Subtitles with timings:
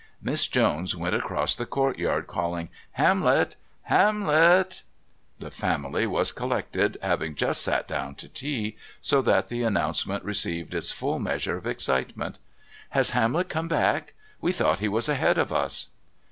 [0.19, 3.55] Miss Jones went across the courtyard, calling: "Hamlet!
[3.83, 4.81] Hamlet!"
[5.37, 10.73] The family was collected, having just sat down to tea, so that the announcement received
[10.73, 12.39] its full measure of excitement.
[12.89, 14.15] "Has Hamlet come back?
[14.41, 15.89] We thought he was ahead of us."